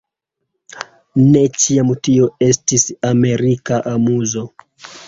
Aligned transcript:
Ne 1.35 1.43
ĉiam 1.65 1.91
tio 2.09 2.31
estis 2.49 2.87
amerika 3.13 3.83
amuzo. 3.97 4.49